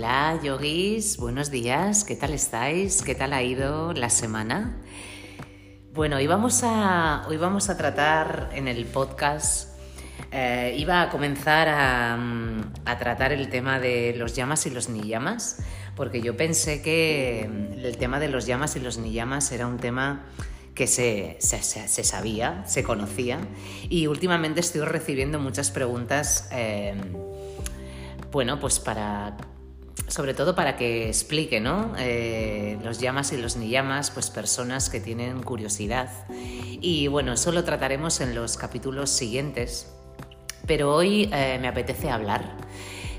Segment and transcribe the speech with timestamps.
[0.00, 3.02] Hola, yogis, buenos días, ¿qué tal estáis?
[3.02, 4.78] ¿Qué tal ha ido la semana?
[5.92, 9.78] Bueno, hoy vamos a, hoy vamos a tratar en el podcast,
[10.32, 12.18] eh, iba a comenzar a,
[12.98, 15.58] tratar el tema de los llamas y los ni llamas,
[15.96, 19.76] porque yo pensé que el tema de los llamas y los ni llamas era un
[19.76, 20.24] tema
[20.74, 23.38] que se, se, se, sabía, se conocía,
[23.90, 26.48] y últimamente estoy recibiendo muchas preguntas.
[26.52, 26.94] Eh,
[28.32, 29.36] bueno, pues para
[30.10, 31.92] sobre todo para que explique ¿no?
[31.96, 36.10] Eh, los llamas y los ni llamas, pues personas que tienen curiosidad.
[36.28, 39.92] Y bueno, eso lo trataremos en los capítulos siguientes.
[40.66, 42.56] Pero hoy eh, me apetece hablar.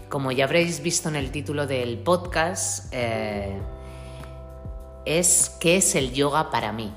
[0.09, 3.57] Como ya habréis visto en el título del podcast, eh,
[5.05, 6.93] es ¿qué es el yoga para mí?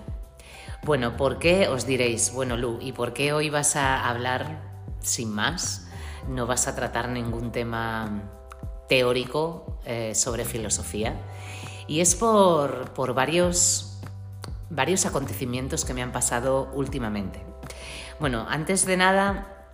[0.83, 4.61] Bueno, ¿por qué os diréis, bueno Lu, ¿y por qué hoy vas a hablar
[5.01, 5.87] sin más?
[6.29, 8.44] No vas a tratar ningún tema
[8.89, 11.15] teórico eh, sobre filosofía.
[11.87, 13.99] Y es por, por varios,
[14.71, 17.41] varios acontecimientos que me han pasado últimamente.
[18.21, 19.69] Bueno, antes de nada,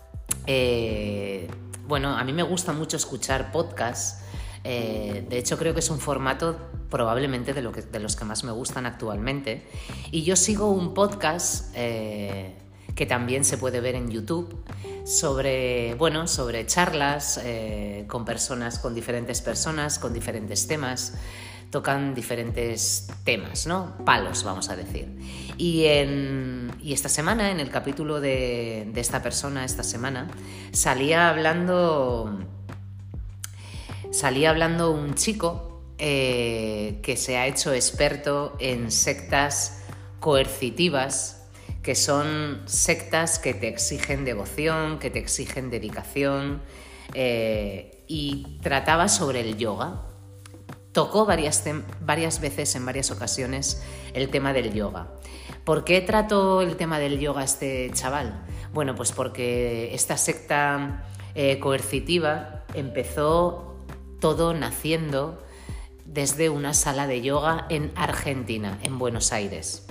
[0.46, 1.48] eh,
[1.86, 4.24] bueno, a mí me gusta mucho escuchar podcasts.
[4.64, 6.56] Eh, de hecho, creo que es un formato
[6.90, 9.66] probablemente de, lo que, de, los que más me gustan actualmente.
[10.10, 11.74] Y yo sigo un podcast
[12.94, 14.64] que también se puede ver en YouTube
[15.04, 21.14] sobre, bueno, sobre charlas eh, con personas, con diferentes personas, con diferentes temas.
[21.70, 23.96] Tocan diferentes temas, ¿no?
[24.04, 25.06] Palos, vamos a decir.
[25.56, 30.28] Y, en, y esta semana, en el capítulo de, de esta persona, esta semana,
[30.72, 32.40] salía hablando.
[34.10, 39.82] Salía hablando un chico eh, que se ha hecho experto en sectas
[40.18, 41.39] coercitivas
[41.82, 46.62] que son sectas que te exigen devoción, que te exigen dedicación,
[47.14, 50.02] eh, y trataba sobre el yoga.
[50.92, 51.64] Tocó varias,
[52.00, 53.82] varias veces, en varias ocasiones,
[54.12, 55.14] el tema del yoga.
[55.64, 58.44] ¿Por qué trató el tema del yoga este chaval?
[58.72, 61.04] Bueno, pues porque esta secta
[61.34, 63.76] eh, coercitiva empezó
[64.20, 65.42] todo naciendo
[66.04, 69.86] desde una sala de yoga en Argentina, en Buenos Aires.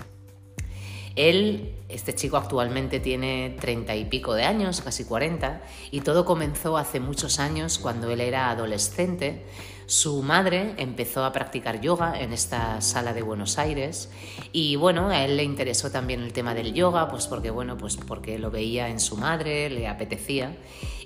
[1.16, 5.62] Él, este chico actualmente tiene treinta y pico de años, casi cuarenta,
[5.92, 9.46] y todo comenzó hace muchos años cuando él era adolescente.
[9.90, 14.12] Su madre empezó a practicar yoga en esta sala de Buenos Aires
[14.52, 17.98] y bueno, a él le interesó también el tema del yoga, pues porque bueno, pues
[17.98, 20.56] porque lo veía en su madre, le apetecía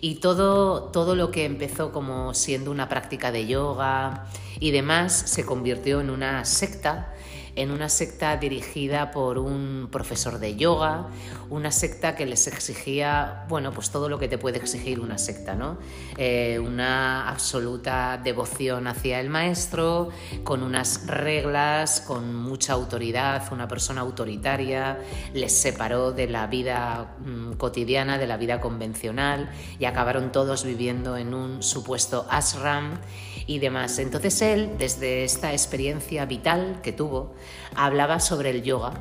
[0.02, 4.26] y todo todo lo que empezó como siendo una práctica de yoga
[4.60, 7.13] y demás se convirtió en una secta
[7.56, 11.08] en una secta dirigida por un profesor de yoga,
[11.50, 15.54] una secta que les exigía, bueno, pues todo lo que te puede exigir una secta,
[15.54, 15.78] ¿no?
[16.18, 20.10] Eh, una absoluta devoción hacia el maestro,
[20.44, 24.98] con unas reglas, con mucha autoridad, una persona autoritaria,
[25.34, 31.18] les separó de la vida mm, cotidiana, de la vida convencional y acabaron todos viviendo
[31.18, 33.00] en un supuesto ashram
[33.46, 34.00] y demás.
[34.00, 37.34] Entonces él, desde esta experiencia vital que tuvo,
[37.76, 38.94] hablaba sobre el yoga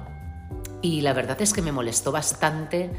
[0.83, 2.91] y la verdad es que me molestó bastante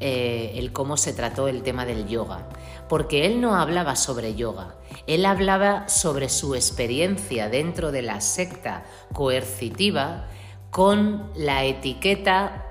[0.00, 2.48] eh, el cómo se trató el tema del yoga,
[2.88, 4.76] porque él no hablaba sobre yoga,
[5.06, 10.26] él hablaba sobre su experiencia dentro de la secta coercitiva
[10.70, 12.66] con la etiqueta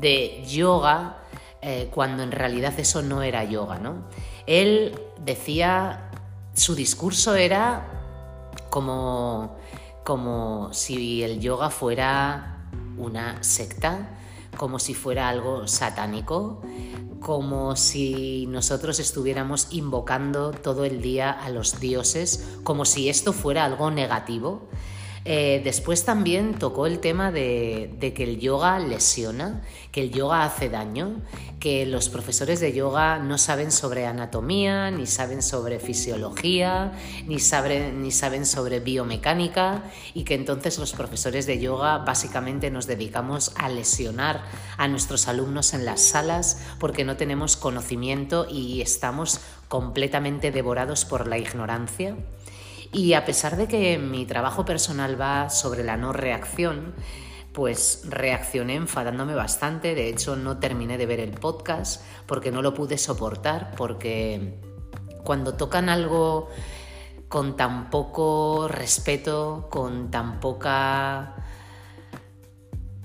[0.00, 1.18] de yoga
[1.62, 4.04] eh, cuando en realidad eso no era yoga, ¿no?
[4.46, 6.10] Él decía
[6.52, 7.86] su discurso era
[8.68, 9.56] como,
[10.04, 14.10] como si el yoga fuera una secta,
[14.56, 16.62] como si fuera algo satánico,
[17.20, 23.64] como si nosotros estuviéramos invocando todo el día a los dioses, como si esto fuera
[23.64, 24.68] algo negativo.
[25.26, 30.68] Eh, después también tocó el tema de, que el yoga lesiona, que el yoga hace
[30.68, 31.22] daño,
[31.60, 36.92] que los profesores de yoga no saben sobre anatomía, ni saben sobre fisiología,
[37.26, 42.86] ni saben, ni saben sobre biomecánica y que entonces los profesores de yoga básicamente nos
[42.86, 44.42] dedicamos a lesionar
[44.76, 51.26] a nuestros alumnos en las salas porque no tenemos conocimiento y estamos completamente devorados por
[51.26, 52.14] la ignorancia.
[52.94, 56.94] Y a pesar de que mi trabajo personal va sobre la no reacción,
[57.52, 59.96] pues reaccioné enfadándome bastante.
[59.96, 64.60] De hecho, no terminé de ver el podcast porque no lo pude soportar, porque
[65.24, 66.50] cuando tocan algo
[67.26, 71.34] con tan poco respeto, con tan poca...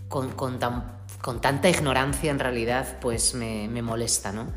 [0.07, 4.53] con, con, tan, con tanta ignorancia en realidad, pues me, me molesta, ¿no?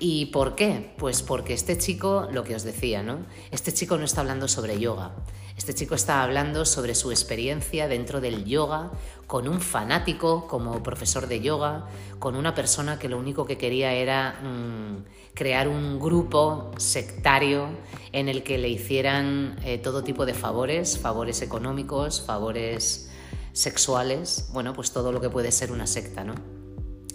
[0.00, 0.94] ¿Y por qué?
[0.98, 3.18] Pues porque este chico, lo que os decía, ¿no?
[3.50, 5.12] Este chico no está hablando sobre yoga.
[5.56, 8.90] Este chico está hablando sobre su experiencia dentro del yoga,
[9.28, 11.86] con un fanático como profesor de yoga,
[12.18, 17.68] con una persona que lo único que quería era mm, crear un grupo sectario
[18.10, 23.10] en el que le hicieran eh, todo tipo de favores, favores económicos, favores
[23.52, 26.63] sexuales, bueno, pues todo lo que puede ser una secta, ¿no?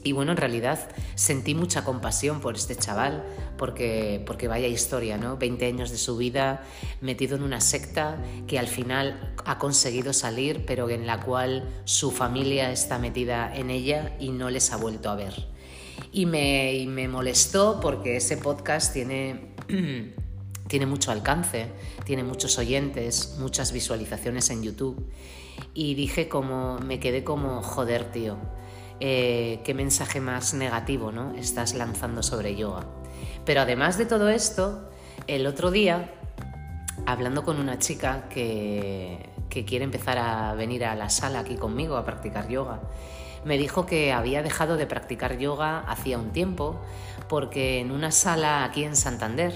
[0.04, 0.80] Y bueno, en realidad
[1.16, 3.24] sentí mucha compasión por este chaval,
[3.58, 5.38] porque, porque vaya historia, ¿no?
[5.38, 6.64] 20 años de su vida
[7.02, 8.18] metido en una secta
[8.48, 13.70] que al final ha conseguido salir, pero en la cual su familia está metida en
[13.70, 15.34] ella y no les ha vuelto a ver.
[16.14, 19.54] Y me, me molestó porque ese podcast tiene,
[20.68, 21.68] tiene mucho alcance,
[22.06, 25.12] tiene muchos oyentes, muchas visualizaciones en YouTube.
[25.74, 28.38] Y dije como, me quedé como, joder, tío
[29.00, 31.34] eh, qué mensaje más negativo ¿no?
[31.36, 32.86] estás lanzando sobre yoga.
[33.46, 34.90] Pero además de todo esto,
[35.28, 36.14] el otro día,
[37.06, 41.98] hablando con una chica que, que quiere empezar a venir a la sala aquí conmigo
[41.98, 42.82] a practicar yoga,
[43.46, 46.80] me dijo que había dejado de practicar yoga hacía un tiempo
[47.28, 49.54] porque en una sala aquí en Santander,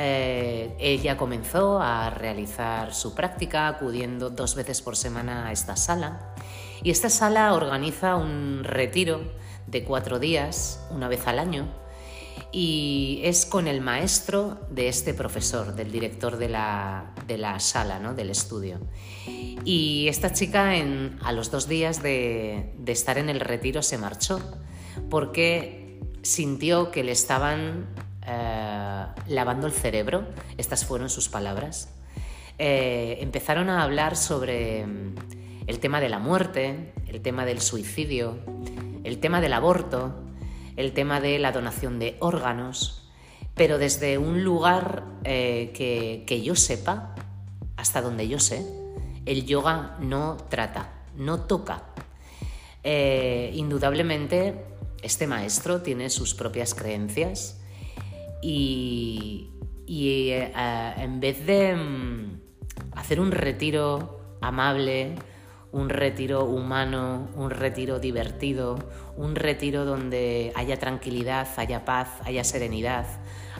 [0.00, 6.34] eh, ella comenzó a realizar su práctica acudiendo dos veces por semana a esta sala
[6.82, 9.20] y esta sala organiza un retiro
[9.66, 11.66] de cuatro días, una vez al año,
[12.52, 18.14] y es con el maestro de este profesor, del director de la, sala, ¿no?
[18.14, 18.78] del estudio.
[19.64, 20.72] Y esta chica
[21.22, 24.40] a los dos días de, estar en el retiro se marchó
[25.10, 27.86] porque sintió que le estaban
[28.26, 28.77] eh,
[29.26, 31.90] lavando el cerebro, estas fueron sus palabras.
[32.58, 34.84] Eh, empezaron a hablar sobre
[35.66, 38.38] el tema de la muerte, el tema del suicidio,
[39.04, 40.14] el tema del aborto,
[40.76, 43.08] el tema de la donación de órganos,
[43.54, 45.72] pero desde un lugar eh,
[46.26, 47.14] que, yo sepa,
[47.76, 48.64] hasta donde yo sé,
[49.26, 51.82] el yoga no trata, no toca.
[52.82, 54.64] Eh, indudablemente,
[55.02, 57.57] este maestro tiene sus propias creencias
[58.40, 59.50] y,
[59.88, 60.52] eh,
[60.96, 62.40] en vez de mm,
[62.96, 65.14] hacer un retiro amable,
[65.72, 68.78] un retiro humano, un retiro divertido,
[69.16, 73.06] un retiro donde haya tranquilidad, haya paz, haya serenidad,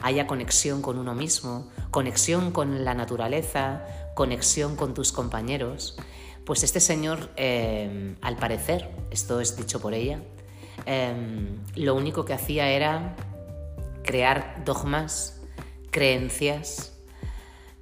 [0.01, 3.85] haya conexión con uno mismo, conexión con la naturaleza,
[4.15, 5.97] conexión con tus compañeros.
[6.45, 10.19] Pues este señor, eh, al parecer, esto es dicho por ella,
[10.85, 11.13] eh,
[11.75, 13.15] lo único que hacía era
[14.09, 15.39] crear dogmas,
[15.91, 16.97] creencias,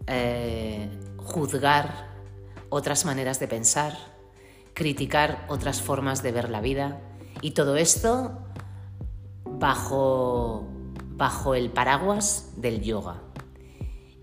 [0.07, 2.09] eh, juzgar
[2.67, 3.97] otras maneras de pensar,
[4.73, 6.99] criticar otras formas de ver la vida
[7.39, 8.39] y todo esto
[9.45, 10.67] bajo,
[11.11, 13.21] bajo el paraguas del yoga.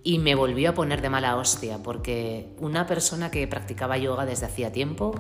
[0.03, 4.45] Y me volvió a poner de mala hostia porque una persona que practicaba yoga desde
[4.45, 5.15] hacía tiempo,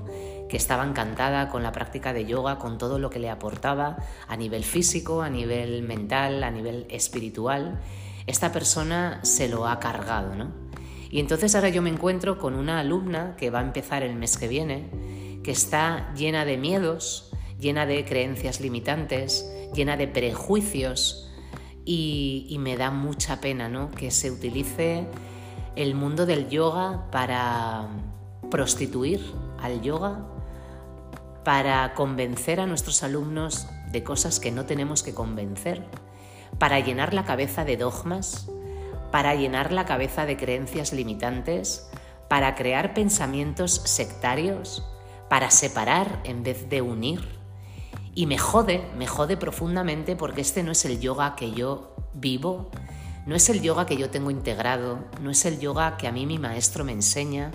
[0.49, 3.96] que estaba encantada con la práctica de yoga, con todo lo que le aportaba
[4.29, 7.81] a nivel físico, a nivel mental, a nivel espiritual,
[8.26, 10.52] esta persona se lo ha cargado, ¿no?
[11.11, 14.37] Y entonces ahora yo me encuentro con una alumna que va a empezar el mes
[14.37, 14.91] que viene,
[15.44, 17.31] que está llena de miedos,
[17.61, 21.31] llena de creencias limitantes, llena de prejuicios
[21.85, 23.91] y, me da mucha pena ¿no?
[23.91, 25.06] que se utilice
[25.77, 27.89] el mundo del yoga para
[28.51, 29.20] prostituir
[29.60, 30.27] al yoga,
[31.44, 35.84] para convencer a nuestros alumnos de cosas que no tenemos que convencer,
[36.58, 38.48] para llenar la cabeza de dogmas,
[39.13, 41.89] para llenar la cabeza de creencias limitantes,
[42.29, 44.82] para crear pensamientos sectarios
[45.29, 47.29] para separar en vez de unir.
[48.15, 52.70] Y me jode, me jode profundamente porque este no es el yoga que yo vivo,
[53.27, 56.27] no es el yoga que yo tengo integrado, no es el yoga que a mí
[56.27, 57.51] mi maestro me enseña,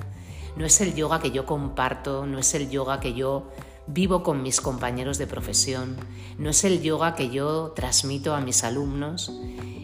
[0.58, 3.50] no es el yoga que yo comparto, no es el yoga que yo
[3.92, 5.98] vivo con mis compañeros de profesión,
[6.38, 9.32] no es el yoga que yo transmito a mis alumnos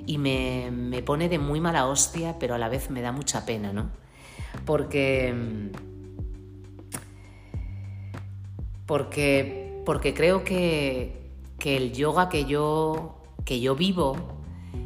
[0.05, 3.45] y me, me pone de muy mala hostia, pero a la vez me da mucha
[3.45, 3.89] pena, ¿no?
[4.65, 5.33] Porque
[8.85, 11.24] porque, porque creo que,
[11.63, 14.15] el yoga que yo, que yo vivo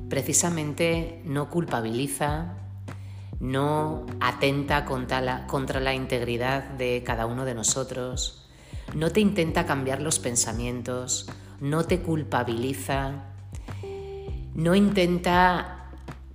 [0.09, 2.55] precisamente no culpabiliza,
[3.41, 8.38] no atenta contra contra la integridad de cada uno de nosotros,
[8.93, 11.29] no te intenta cambiar los pensamientos,
[11.59, 13.25] no te culpabiliza,
[14.55, 15.91] no intenta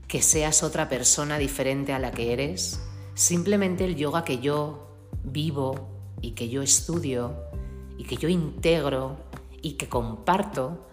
[0.07, 2.81] que seas otra persona diferente a la que eres.
[3.15, 5.89] Simplemente el yoga que yo vivo
[6.21, 7.35] y que yo estudio
[7.99, 9.17] y que yo integro
[9.63, 10.89] y que comparto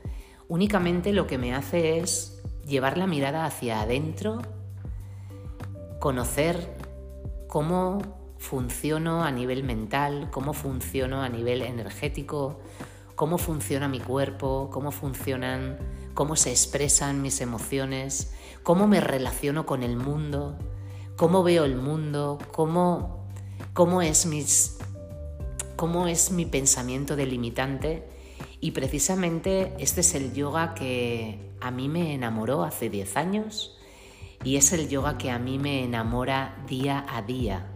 [0.47, 4.41] únicamente lo que me hace es llevar la mirada hacia adentro,
[5.99, 6.75] conocer
[7.47, 12.59] cómo funciono a nivel mental, cómo funciono a nivel energético,
[13.15, 15.77] cómo funciona mi cuerpo, cómo funcionan,
[16.15, 18.33] cómo se expresan mis emociones,
[18.63, 20.57] cómo me relaciono con el mundo,
[21.17, 23.27] cómo veo el mundo, cómo,
[23.73, 24.79] cómo, es, mis,
[25.75, 28.09] cómo es mi pensamiento delimitante.
[28.59, 33.77] Y precisamente este es el yoga que a mí me enamoró hace 10 años
[34.43, 37.67] y es el yoga que a mí me enamora día a día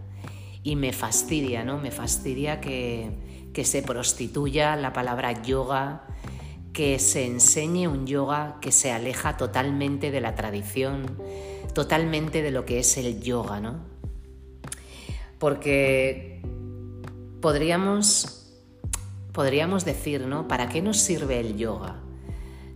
[0.66, 1.78] y me fastidia, ¿no?
[1.78, 3.12] Me fastidia que,
[3.54, 6.08] que se prostituya la palabra yoga,
[6.74, 11.22] que se enseñe un yoga que se aleja totalmente de la tradición,
[11.76, 13.86] totalmente de lo que es el yoga, ¿no?
[15.38, 16.42] Porque
[17.42, 18.52] podríamos,
[19.34, 20.48] podríamos decir, ¿no?
[20.48, 22.02] ¿Para qué nos sirve el yoga?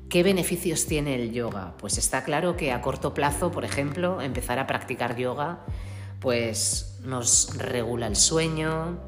[0.10, 1.74] ¿Qué beneficios tiene el yoga?
[1.79, 5.65] Pues está claro que a corto plazo, por ejemplo, empezar a practicar yoga
[6.19, 9.00] pues nos regula el sueño,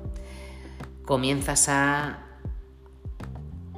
[1.05, 2.31] comienzas a,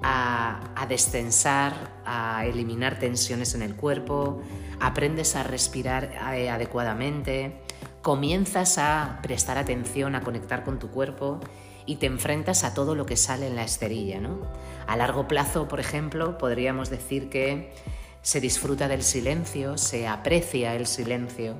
[0.03, 4.41] a, destensar, a eliminar tensiones en el cuerpo,
[4.79, 7.62] aprendes a respirar eh, adecuadamente,
[8.01, 11.39] comienzas a prestar atención, a conectar con tu cuerpo
[11.86, 14.20] y te enfrentas a todo lo que sale en la esterilla.
[14.20, 14.41] ¿no?
[14.88, 17.74] A largo plazo, por ejemplo, podríamos decir que
[18.22, 21.55] se disfruta del silencio, se aprecia el silencio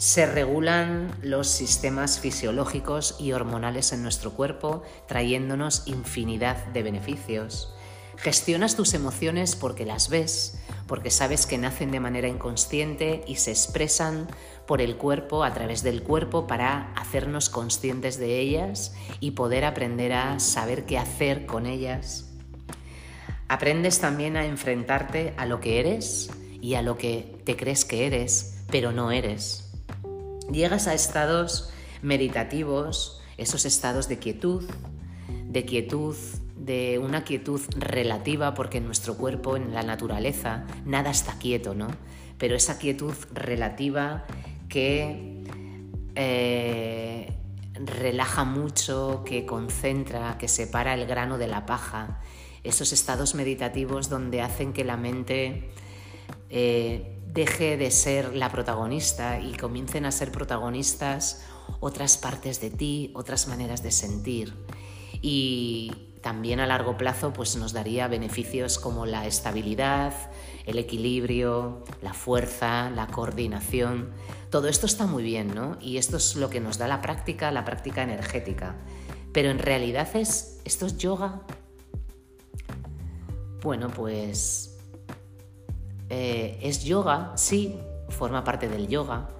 [0.00, 7.74] se regulan los sistemas fisiológicos y hormonales en nuestro cuerpo, trayéndonos infinidad de beneficios.
[8.16, 13.50] Gestionas tus emociones porque las ves, porque sabes que nacen de manera inconsciente y se
[13.50, 14.26] expresan
[14.66, 20.14] por el cuerpo, a través del cuerpo, para hacernos conscientes de ellas y poder aprender
[20.14, 22.24] a saber qué hacer con ellas.
[23.48, 26.30] Aprendes también a enfrentarte a lo que eres
[26.62, 29.69] y a lo que te crees que eres, pero no eres.
[30.52, 31.70] Llegas a estados
[32.02, 34.64] meditativos, esos estados de quietud,
[35.46, 36.16] de quietud,
[36.56, 41.88] de una quietud relativa, porque en nuestro cuerpo, en la naturaleza, nada está quieto, ¿no?
[42.38, 44.24] Pero esa quietud relativa
[44.68, 45.44] que
[46.14, 47.32] eh,
[47.74, 52.20] relaja mucho, que concentra, que separa el grano de la paja,
[52.64, 55.70] esos estados meditativos donde hacen que la mente
[56.50, 61.44] eh, deje de ser la protagonista y comiencen a ser protagonistas
[61.80, 64.54] otras partes de ti, otras maneras de sentir.
[65.22, 70.12] Y también a largo plazo pues nos daría beneficios como la estabilidad,
[70.66, 74.10] el equilibrio, la fuerza, la coordinación.
[74.50, 75.78] Todo esto está muy bien, ¿no?
[75.80, 78.76] Y esto es lo que nos da la práctica, la práctica energética.
[79.32, 81.42] Pero en realidad es esto es yoga.
[83.62, 84.69] Bueno, pues
[86.10, 89.30] eh, es yoga, sí, forma parte del yoga.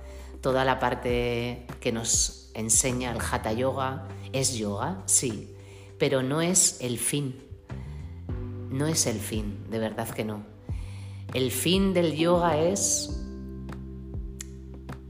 [0.41, 5.55] Toda la parte que nos enseña el hatha yoga es yoga, sí,
[5.99, 7.37] pero no es el fin.
[8.71, 10.45] No es el fin, de verdad que no.
[11.35, 13.21] El fin del yoga es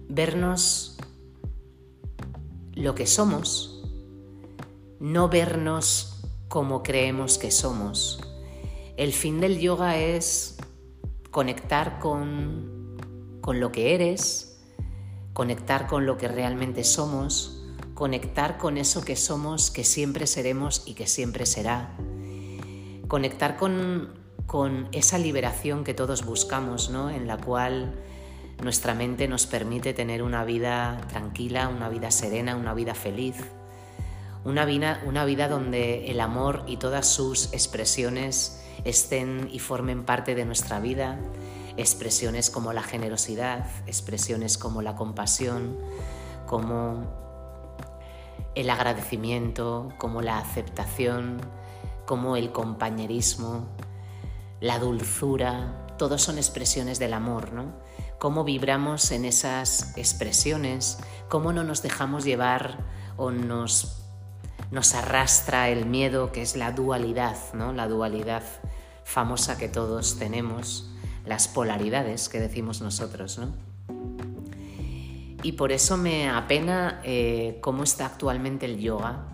[0.08, 0.98] vernos
[2.72, 3.84] lo que somos,
[4.98, 8.20] no vernos como creemos que somos.
[8.96, 10.59] El fin del yoga es
[11.30, 12.96] conectar con,
[13.40, 14.60] con lo que eres,
[15.32, 20.94] conectar con lo que realmente somos, conectar con eso que somos, que siempre seremos y
[20.94, 21.96] que siempre será.
[23.08, 24.14] Conectar con,
[24.46, 27.10] con esa liberación que todos buscamos, ¿no?
[27.10, 27.94] en la cual
[28.62, 33.36] nuestra mente nos permite tener una vida tranquila, una vida serena, una vida feliz.
[34.44, 40.34] Una vida, una vida donde el amor y todas sus expresiones estén y formen parte
[40.34, 41.18] de nuestra vida,
[41.76, 45.76] expresiones como la generosidad, expresiones como la compasión,
[46.46, 47.04] como
[48.54, 51.40] el agradecimiento, como la aceptación,
[52.06, 53.68] como el compañerismo,
[54.60, 57.74] la dulzura, todos son expresiones del amor, ¿no?
[58.18, 62.78] Cómo vibramos en esas expresiones, cómo no nos dejamos llevar
[63.16, 63.99] o nos
[64.70, 67.72] nos arrastra el miedo, que es la dualidad, ¿no?
[67.72, 68.42] La dualidad
[69.04, 70.90] famosa que todos tenemos,
[71.26, 73.70] las polaridades que decimos nosotros, ¿no?
[75.42, 79.24] Y por eso me apena eh, cómo está actualmente el yoga.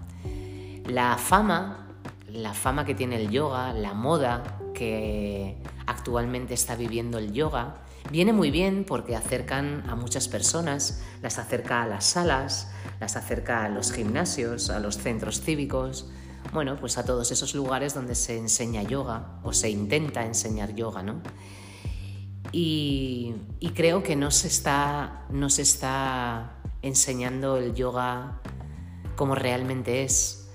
[0.86, 1.88] La fama,
[2.28, 7.78] la fama que tiene el yoga, la moda que actualmente está viviendo el yoga,
[8.10, 13.64] viene muy bien porque acercan a muchas personas, las acerca a las salas, las acerca
[13.64, 16.10] a los gimnasios, a los centros cívicos,
[16.52, 21.02] bueno, pues a todos esos lugares donde se enseña yoga o se intenta enseñar yoga,
[21.02, 21.20] ¿no?
[22.52, 23.34] Y,
[23.74, 28.40] creo que no se, está, no se está enseñando el yoga
[29.16, 30.48] como realmente es.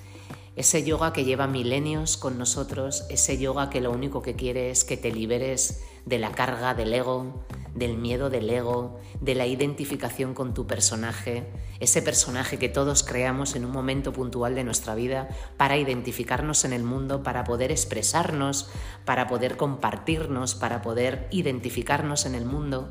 [0.56, 4.84] Ese yoga que lleva milenios con nosotros, ese yoga que lo único que quiere es
[4.84, 10.34] que te liberes de la carga del ego, del miedo del ego, de la identificación
[10.34, 11.48] con tu personaje,
[11.80, 16.74] ese personaje que todos creamos en un momento puntual de nuestra vida para identificarnos en
[16.74, 18.70] el mundo, para poder expresarnos,
[19.06, 22.90] para poder compartirnos, para poder identificarnos en el mundo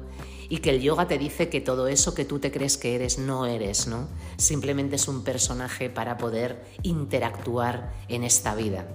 [0.49, 3.19] y que el yoga te dice que todo eso que tú te crees que eres
[3.19, 4.09] no eres, ¿no?
[4.37, 8.89] Simplemente es un personaje para poder interactuar en esta vida.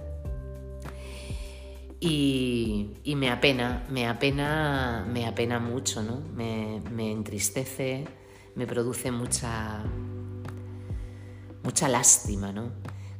[1.98, 6.20] Y, me apena, me apena, me apena mucho, ¿no?
[6.34, 8.06] Me, me entristece,
[8.54, 9.82] me produce mucha,
[11.62, 12.72] mucha lástima, ¿no?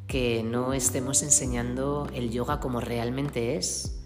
[0.06, 4.02] Que no estemos enseñando el yoga como realmente es.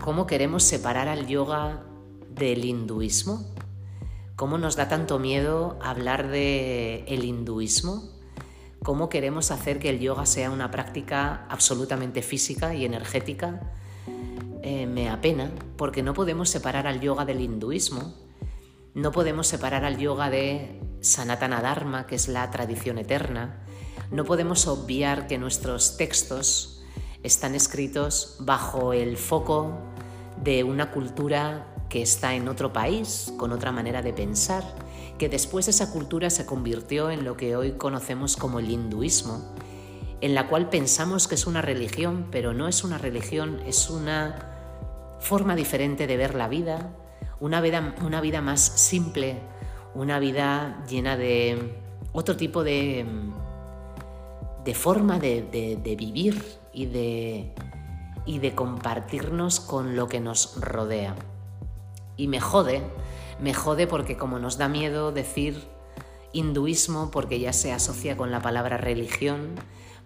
[0.00, 1.84] ¿Cómo queremos separar al yoga
[2.30, 3.44] del hinduismo?
[4.36, 8.17] ¿Cómo nos da tanto miedo hablar de el hinduismo?
[8.82, 13.72] ¿Cómo queremos hacer que el yoga sea una práctica absolutamente física y energética?
[14.62, 18.14] Eh, me apena porque no podemos separar al yoga del hinduismo,
[18.94, 23.64] no podemos separar al yoga de Sanatana Dharma, que es la tradición eterna,
[24.10, 26.82] no podemos obviar que nuestros textos
[27.22, 29.78] están escritos bajo el foco
[30.42, 34.64] de una cultura que está en otro país, con otra manera de pensar,
[35.18, 39.42] que después esa cultura se convirtió en lo que hoy conocemos como el hinduismo,
[40.20, 45.16] en la cual pensamos que es una religión, pero no es una religión, es una
[45.20, 46.92] forma diferente de ver la vida,
[47.40, 49.40] una vida, una vida más simple,
[49.94, 51.74] una vida llena de
[52.12, 53.04] otro tipo de,
[54.64, 55.42] de forma de,
[55.82, 57.54] de vivir y de,
[58.24, 61.14] y de compartirnos con lo que nos rodea.
[62.18, 62.82] Y me jode,
[63.40, 65.66] me jode porque como nos da miedo decir
[66.34, 69.54] hinduismo porque ya se asocia con la palabra religión,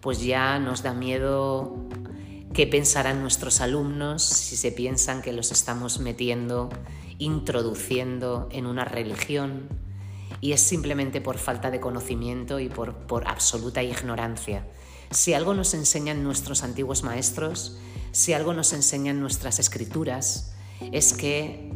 [0.01, 1.75] pues ya nos da miedo
[2.55, 6.69] qué pensarán nuestros alumnos si se piensan que los estamos metiendo,
[7.19, 9.69] introduciendo en una religión
[10.41, 14.67] y es simplemente por falta de conocimiento y por, por absoluta ignorancia.
[15.11, 17.79] Si algo nos enseñan nuestros antiguos maestros,
[18.11, 20.55] si algo nos enseñan nuestras escrituras,
[20.91, 21.71] es que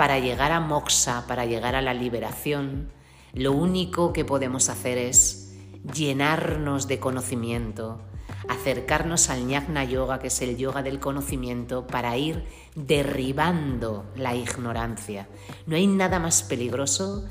[0.00, 2.90] para llegar a moksha, para llegar a la liberación,
[3.34, 5.52] lo único que podemos hacer es
[5.92, 8.00] llenarnos de conocimiento,
[8.48, 15.28] acercarnos al Jnana Yoga, que es el yoga del conocimiento, para ir derribando la ignorancia.
[15.66, 17.28] No hay nada más peligroso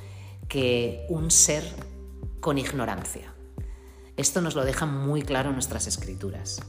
[0.48, 1.64] que un ser
[2.40, 3.34] con ignorancia.
[4.16, 6.62] Esto nos lo deja muy claro nuestras escrituras.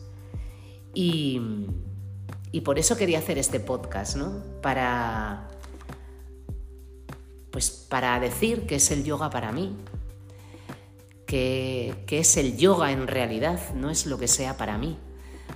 [0.95, 1.43] Y,
[2.53, 4.43] y por eso quería hacer este podcast, ¿no?
[4.63, 5.51] Para
[7.51, 9.77] pues para decir qué es el yoga para mí,
[11.27, 14.99] qué, es el yoga en realidad, no es lo que sea para mí,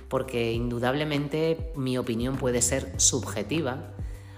[0.09, 3.93] porque indudablemente mi opinión puede ser subjetiva,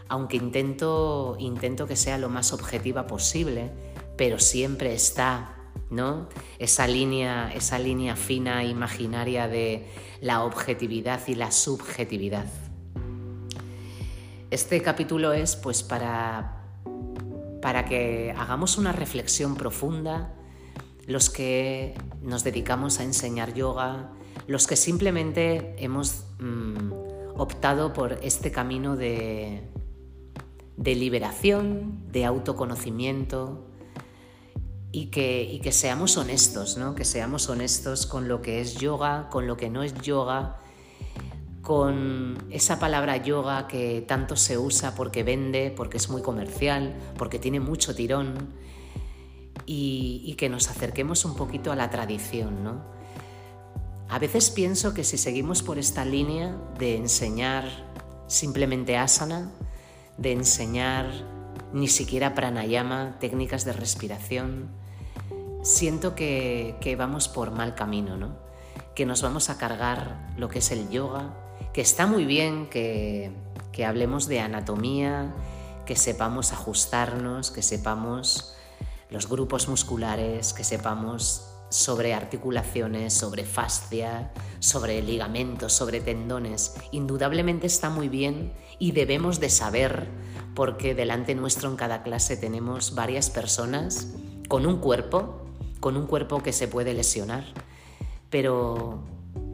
[0.08, 3.72] aunque intento, intento que sea lo más objetiva posible,
[4.16, 5.54] pero siempre está
[5.90, 6.28] ¿no?
[6.60, 9.88] Esa línea, esa línea fina imaginaria de
[10.22, 12.46] la objetividad y la subjetividad.
[14.50, 16.57] Este capítulo es pues para
[17.68, 20.34] para que hagamos una reflexión profunda,
[21.06, 24.14] los que nos dedicamos a enseñar yoga,
[24.48, 26.94] los que simplemente hemos mm,
[27.36, 29.68] optado por este camino de,
[30.78, 33.68] de liberación, de autoconocimiento
[34.94, 36.96] y que, y que seamos honestos, ¿no?
[36.96, 40.62] que seamos honestos con lo que es yoga, con lo que no es yoga
[41.68, 47.40] con esa palabra yoga que tanto se usa porque vende, porque es muy comercial, porque
[47.40, 48.54] tiene mucho tirón,
[49.66, 52.64] y, que nos acerquemos un poquito a la tradición.
[52.64, 52.86] ¿no?
[54.08, 57.66] A veces pienso que si seguimos por esta línea de enseñar
[58.28, 59.52] simplemente asana,
[60.18, 61.12] de enseñar
[61.74, 64.70] ni siquiera pranayama, técnicas de respiración,
[65.64, 68.38] siento que, que vamos por mal camino, ¿no?
[68.96, 71.44] que nos vamos a cargar lo que es el yoga,
[71.74, 73.32] que está muy bien que,
[73.86, 75.36] hablemos de anatomía,
[75.86, 78.56] que sepamos ajustarnos, que sepamos
[79.12, 86.74] los grupos musculares, que sepamos sobre articulaciones, sobre fascia, sobre ligamentos, sobre tendones.
[86.92, 90.08] Indudablemente está muy bien y debemos de saber
[90.56, 94.08] porque delante nuestro en cada clase tenemos varias personas
[94.48, 95.46] con un cuerpo,
[95.80, 97.46] con un cuerpo que se puede lesionar
[98.30, 99.00] pero,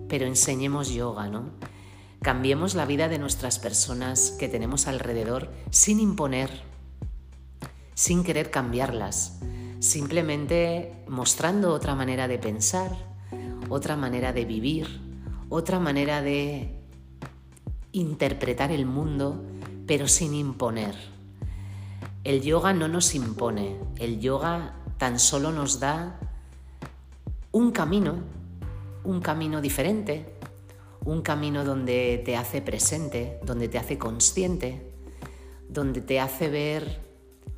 [0.08, 1.52] pero enseñemos yoga, ¿no?
[2.24, 6.50] Cambiemos la vida de nuestras personas que tenemos alrededor sin imponer,
[7.96, 9.42] sin querer cambiarlas,
[9.80, 12.92] simplemente mostrando otra manera de pensar,
[13.68, 15.02] otra manera de vivir,
[15.50, 16.80] otra manera de
[17.92, 19.44] interpretar el mundo,
[19.86, 20.96] pero sin imponer.
[22.24, 26.22] El yoga no nos impone, el yoga tan solo nos da
[27.52, 28.24] un camino,
[29.04, 30.34] un camino diferente,
[31.06, 34.82] un camino donde te hace presente, donde te hace consciente,
[35.68, 37.02] donde te hace ver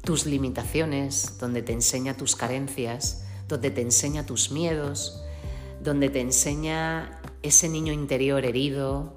[0.03, 5.23] tus limitaciones, donde te enseña tus carencias, donde te enseña tus miedos,
[5.81, 9.14] donde te enseña ese niño interior herido,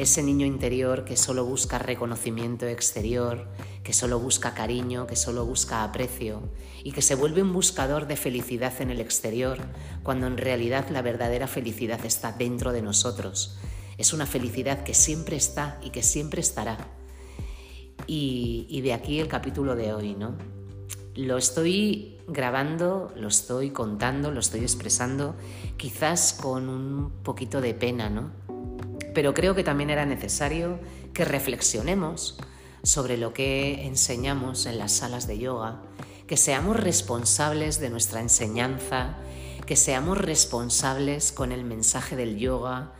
[0.00, 3.48] ese niño interior que solo busca reconocimiento exterior,
[3.84, 6.48] que solo busca cariño, que solo busca aprecio
[6.82, 9.58] y que se vuelve un buscador de felicidad en el exterior,
[10.02, 13.58] cuando en realidad la verdadera felicidad está dentro de nosotros.
[13.98, 16.78] Es una felicidad que siempre está y que siempre estará.
[18.06, 20.34] Y, de aquí el capítulo de hoy, ¿no?
[21.14, 25.36] Lo estoy grabando, lo estoy contando, lo estoy expresando,
[25.76, 28.32] quizás con un poquito de pena, ¿no?
[29.14, 30.78] Pero creo que también era necesario
[31.12, 32.38] que reflexionemos
[32.82, 35.82] sobre lo que enseñamos en las salas de yoga,
[36.26, 39.16] que seamos responsables de nuestra enseñanza,
[39.66, 42.92] que seamos responsables con el mensaje del yoga,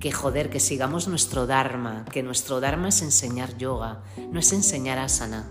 [0.00, 4.98] que joder, que sigamos nuestro Dharma, que nuestro Dharma es enseñar yoga, no es enseñar
[4.98, 5.50] asana.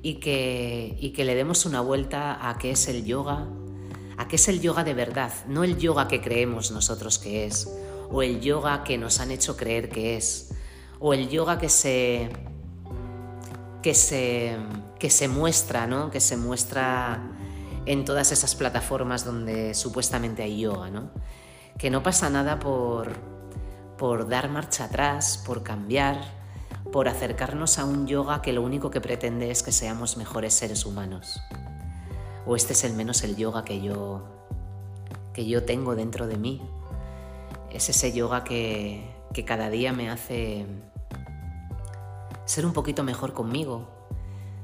[0.00, 3.46] Y que, y que le demos una vuelta a qué es el yoga,
[4.16, 7.68] a qué es el yoga de verdad, no el yoga que creemos nosotros que es,
[8.12, 10.54] o el yoga que nos han hecho creer que es,
[11.00, 12.30] o el yoga que se
[13.82, 14.56] que se,
[14.98, 16.10] que se muestra, ¿no?
[16.10, 17.20] que se muestra
[17.84, 21.10] en todas esas plataformas donde supuestamente hay yoga, ¿no?
[21.78, 23.12] Que no pasa nada por,
[23.98, 26.20] por dar marcha atrás, por cambiar,
[26.92, 30.86] por acercarnos a un yoga que lo único que pretende es que seamos mejores seres
[30.86, 31.40] humanos.
[32.46, 34.28] O este es el menos el yoga que yo
[35.32, 36.62] que yo tengo dentro de mí.
[37.72, 39.10] Es ese yoga que,
[39.46, 40.66] cada día me hace
[42.44, 43.88] ser un poquito mejor conmigo,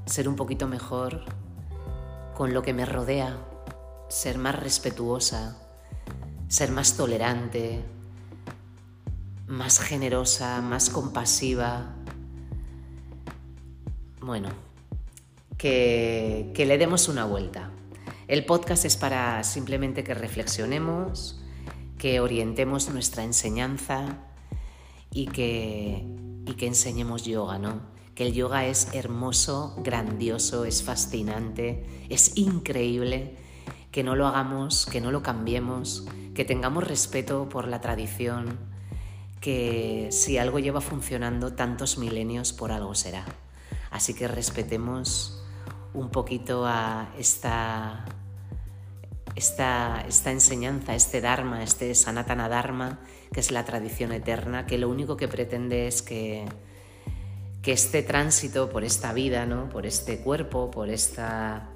[0.04, 1.24] ser un poquito mejor
[2.34, 3.38] con lo que me rodea,
[4.08, 5.56] ser más respetuosa,
[6.48, 7.82] ser más tolerante,
[9.46, 11.94] más generosa, más compasiva.
[14.20, 14.50] Bueno,
[15.56, 17.70] que, le demos una vuelta.
[18.26, 21.40] El podcast es para simplemente que reflexionemos,
[21.98, 24.18] que orientemos nuestra enseñanza
[25.10, 26.06] y que
[26.48, 27.80] y que enseñemos yoga, ¿no?
[28.14, 33.36] Que el yoga es hermoso, grandioso, es fascinante, es increíble,
[33.92, 38.58] que no lo hagamos, que no lo cambiemos, que tengamos respeto por la tradición,
[39.40, 43.24] que si algo lleva funcionando tantos milenios, por algo será.
[43.90, 45.44] Así que respetemos
[45.94, 48.04] un poquito a esta,
[49.38, 52.98] esta, enseñanza, este Dharma, este Sanatana Dharma,
[53.32, 56.44] que es la tradición eterna, que lo único que pretende es que,
[57.62, 59.68] que este tránsito por esta vida, ¿no?
[59.68, 61.70] por este cuerpo, por esta,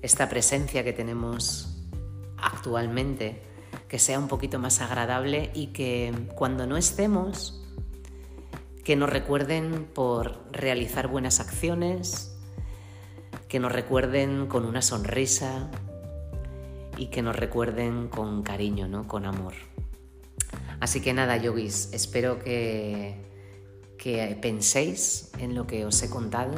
[0.00, 1.76] esta presencia que tenemos
[2.38, 3.42] actualmente,
[3.86, 7.62] que sea un poquito más agradable y que cuando no estemos,
[8.82, 12.34] que nos recuerden por realizar buenas acciones,
[13.46, 15.70] que nos recuerden con una sonrisa
[16.96, 19.06] y que nos recuerden con cariño, ¿no?
[19.06, 19.54] con amor.
[20.80, 23.16] Así que nada, yogis, espero que,
[23.98, 26.54] que penséis en lo que os he contado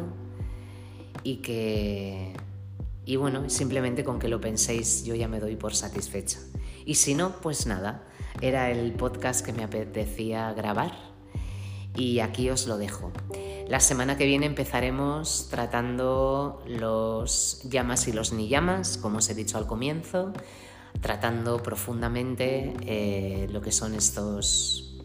[1.23, 2.35] y que,
[3.05, 6.41] y bueno, simplemente con que lo penséis yo ya me doy por satisfecha.
[6.85, 8.05] Y si no, pues nada,
[8.41, 11.06] era el podcast que me apetecía grabar
[11.97, 13.13] y aquí os lo dejo.
[13.69, 19.35] La semana que viene empezaremos tratando los llamas y los ni llamas, como os he
[19.35, 20.33] dicho al comienzo,
[21.01, 24.99] tratando profundamente eh, lo que son estos,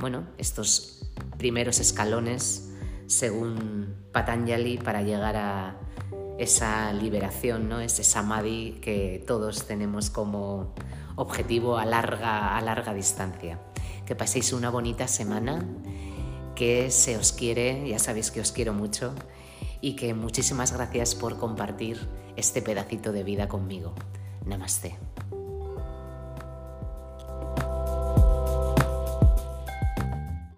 [0.00, 2.72] bueno, estos primeros escalones
[3.06, 5.80] según Patanjali para llegar a
[6.38, 7.80] esa liberación, ¿no?
[7.80, 10.74] ese samadhi que todos tenemos como
[11.16, 13.58] objetivo a larga, a larga distancia.
[14.08, 15.62] Que paséis una bonita semana,
[16.54, 19.14] que se os quiere, ya sabéis que os quiero mucho
[19.82, 23.94] y que muchísimas gracias por compartir este pedacito de vida conmigo.
[24.46, 24.96] Namaste.